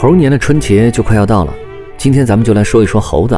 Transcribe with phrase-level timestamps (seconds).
[0.00, 1.52] 猴年的春节就快要到了，
[1.96, 3.36] 今天咱们就来说一说猴子。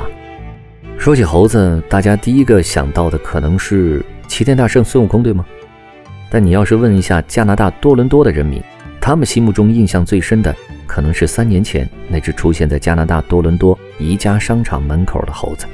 [0.98, 5.42] 说起猴子，大家第一个想到的可能是齐天大圣孙悟空，对吗？
[6.28, 8.62] 但你要是问一下加拿大多伦多的人民，
[9.00, 10.54] 他们心目中印象最深的，
[10.86, 15.64] 可能是三年前那只出现在加拿大多伦多宜家商场门口的猴子。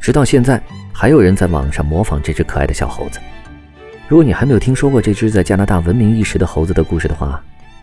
[0.00, 0.62] 直到现在，
[0.92, 3.18] 还有人在网上模仿这只可爱的小猴子。
[4.06, 7.42] 如果你还没有听说过这只在加拿大闻名一时的猴子的故事的话，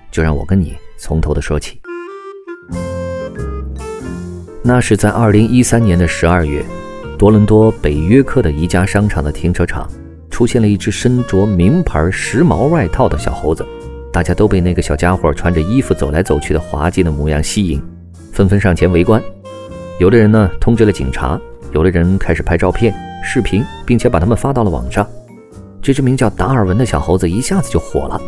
[0.10, 1.81] 就让我跟你从头的说起。
[4.64, 6.64] 那是在二零一三年的十二月，
[7.18, 9.90] 多伦多北约克的一家商场的停车场，
[10.30, 13.66] 出现了一只身着名牌时髦外套的小猴子。
[14.14, 17.82] 大家都被那个小家伙穿着衣服走来走去的滑稽的模样吸引，
[18.32, 19.20] 纷纷上前围观。
[20.00, 21.40] 有的人呢通知了警察，
[21.72, 25.08] 有的人开始拍照片、视频，并且把它们发到了网上。
[25.82, 28.22] 这只名叫达尔文的小猴子一下子就火了。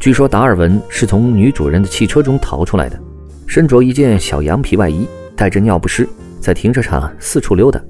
[0.00, 2.98] 据说达尔文是从女主人的汽车中逃出来的，
[3.46, 5.06] 身着一件小羊皮外衣。
[5.36, 6.08] 带着尿不湿，
[6.40, 7.80] 在停车场四处溜达。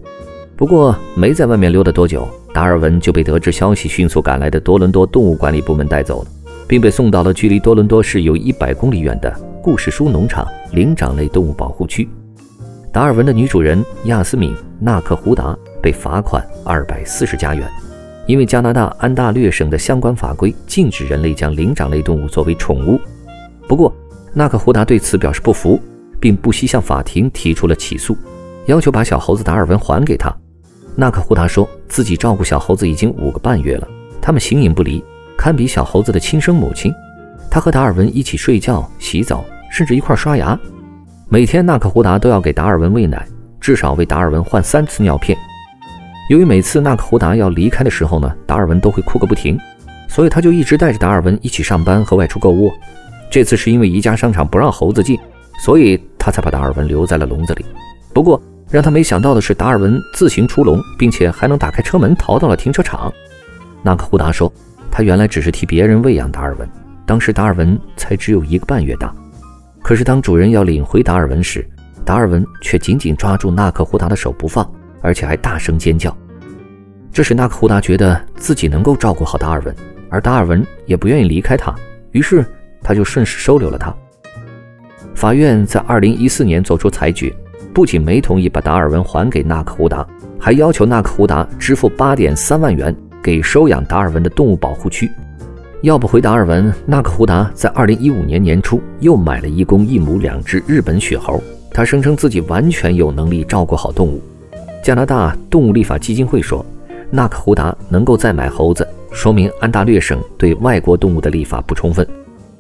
[0.57, 6.29] 不过没在外面溜达多久，达尔文就被得知消息迅速赶来的多伦多动物管理部门带走了，
[6.69, 12.09] 并被送到了距离多伦多市有一百公里远的故事书农场灵长类动物保护区。
[12.93, 17.69] 达尔文的女主人亚斯敏·纳克胡达被罚款二百四十加元，
[18.29, 23.01] 因为加拿大安大略省的相关法规禁止人类将灵长类动物作为宠物。
[23.67, 23.93] 不过，
[24.33, 25.81] 纳克胡达对此表示不服。
[26.21, 28.17] 并不惜向法庭提出了起诉，
[28.67, 30.35] 要求把小猴子达尔文还给他。
[30.97, 33.89] 纳克胡达说自己照顾小猴子已经五个半月了，
[34.21, 35.03] 他们形影不离，
[35.37, 36.93] 堪比小猴子的亲生母亲。
[37.51, 40.59] 他和达尔文一起睡觉、洗澡，甚至一块刷牙。
[41.29, 43.27] 每天，纳克胡达都要给达尔文喂奶，
[43.61, 45.37] 至少为达尔文换三次尿片。
[46.31, 49.59] 由于每次纳克胡达要离开的时候呢，达尔文都会哭个不停，
[50.09, 52.73] 所以他就一直带着达尔文一起上班和外出购物。
[53.31, 55.19] 这次是因为宜家商场不让猴子进。
[55.61, 57.67] 所以他才把达尔文留在了笼子里。
[58.15, 58.41] 不过
[58.71, 63.13] 让他没想到的是，达尔文自行出笼，并且还能打开车门逃到了停车场。
[63.83, 64.51] 纳克胡达说，
[64.91, 66.67] 他原来只是替别人喂养达尔文，
[67.05, 69.15] 当时达尔文才只有一个半月大。
[69.83, 71.63] 可是当主人要领回达尔文时，
[72.07, 74.67] 达尔文却紧紧抓住纳克胡达的手不放，
[75.03, 76.17] 而且还大声尖叫。
[77.13, 79.77] 这使纳克胡达觉得自己能够照顾好达尔文，
[80.09, 81.75] 而达尔文也不愿意离开他，
[82.13, 82.43] 于是
[82.83, 83.95] 他就顺势收留了他。
[85.15, 87.35] 法院在二零一四年作出裁决，
[87.73, 90.07] 不仅没同意把达尔文还给纳克胡达，
[90.39, 95.11] 还要求纳克胡达支付八点三万元给收养达尔文的动物保护区。
[95.83, 101.43] 要不回达尔文，纳克胡达在二零一五年年初又买了一公一母两只日本雪猴。
[101.71, 104.21] 他声称自己完全有能力照顾好动物。
[104.83, 106.65] 加拿大动物立法基金会说，
[107.11, 112.07] 纳克胡达能够再买猴子，说明安大略省对外国动物的立法不充分。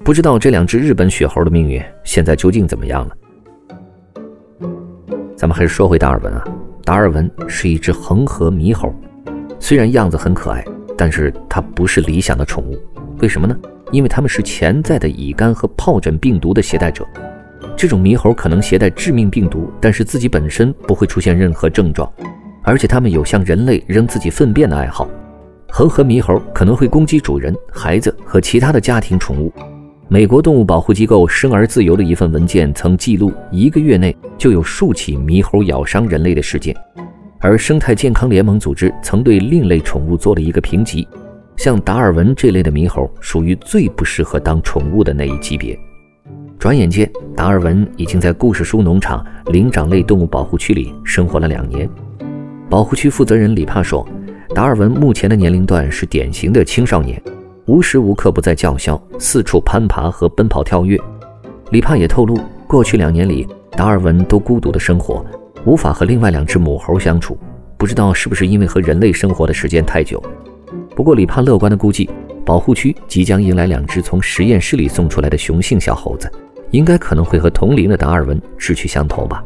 [0.04, 3.16] 不知道这两只日本雪猴的命运现在究竟怎么样了？
[5.34, 6.44] 咱们还是说回达尔文啊，
[6.84, 8.94] 达尔文是一只恒河猕猴，
[9.58, 10.62] 虽然样子很可爱，
[10.94, 12.78] 但是它不是理想的宠物。
[13.20, 13.56] 为什么呢？
[13.92, 17.06] 因为它们是潜在的乙肝和疱疹病毒的携带者。
[17.74, 22.12] 这种猕猴可能携带致命病毒，但是自己本身不会出现任何症状，
[22.62, 25.08] 而且它们有向人类扔自己粪便的爱好。
[25.70, 29.50] 恒河猕猴可能会攻击主人、孩子和其他的家庭宠物。
[30.08, 36.76] 美国动物保护机构“生而自由”的一份文件曾记录，一个月内就有数起猕猴咬伤人类的事件。
[37.40, 41.08] 而生态健康联盟组织曾对另类宠物做了一个评级，
[41.56, 45.78] 像达尔文这类的猕猴属于最不适合当宠物的那一级别。
[46.58, 51.88] 转眼间，达尔文已经在故事书农场灵长类动物保护区里生活了两年。
[52.68, 54.06] 保护区负责人李帕说
[54.54, 57.20] ：“达尔文目前的年龄段是典型的青少年。”
[57.66, 61.00] 无时无刻不在叫嚣，四处攀爬和奔跑跳跃。
[61.70, 65.24] 李帕也透露，过去两年里，达尔文都孤独的生活，
[65.64, 67.38] 无法和另外两只母猴相处。
[67.78, 70.22] 不知道是不是因为和人类生活的时间太久。
[70.94, 72.10] 不过，李帕乐观的估计，
[72.44, 76.30] 保护区即将迎来两只从实验室里送出来的雄性小猴子，
[76.70, 79.42] 应该可能会和同龄的达尔文志趣相投吧。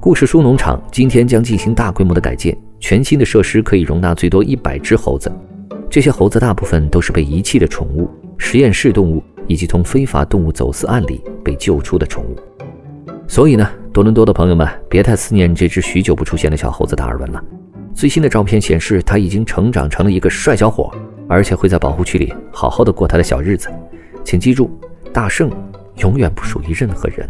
[0.00, 5.30] 故事书农场今天将进行大规模的改建，全新的设施可以容纳最多一百只猴子。
[5.90, 8.08] 这些猴子大部分都是被遗弃的宠物、
[8.38, 12.36] 实验室动物以及从非法动物走私案里被救出的宠物。
[13.26, 17.44] 所以呢，多伦多的朋友们别太思念这只许久不出现的小猴子达尔文了。
[17.92, 20.92] 最新的照片显示，他已经成长成了一个帅小伙，
[21.28, 23.68] 而且会在保护区里好好的过他的小日子。
[24.24, 24.70] 请记住，
[25.12, 25.50] 大圣
[25.96, 27.28] 永远不属于任何人。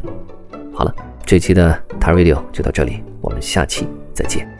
[0.71, 4.60] 好了，这期的 t a Radio 就到这里，我们下期再见。